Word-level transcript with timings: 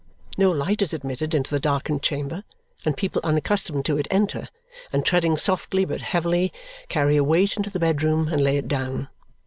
No 0.35 0.49
light 0.49 0.81
is 0.81 0.95
admitted 0.95 1.35
into 1.35 1.51
the 1.51 1.59
darkened 1.59 2.01
chamber, 2.01 2.43
and 2.83 2.97
people 2.97 3.21
unaccustomed 3.23 3.85
to 3.85 3.99
it 3.99 4.07
enter, 4.09 4.47
and 4.91 5.05
treading 5.05 5.37
softly 5.37 5.85
but 5.85 6.01
heavily, 6.01 6.51
carry 6.89 7.17
a 7.17 7.23
weight 7.23 7.55
into 7.55 7.69
the 7.69 7.77
bedroom 7.77 8.27
and 8.29 8.41
lay 8.41 8.57
it 8.57 8.67
down. 8.67 9.09